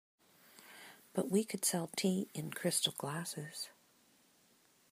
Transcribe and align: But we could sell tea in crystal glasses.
But 1.13 1.29
we 1.29 1.43
could 1.43 1.63
sell 1.63 1.91
tea 1.95 2.31
in 2.33 2.49
crystal 2.49 2.95
glasses. 2.97 3.69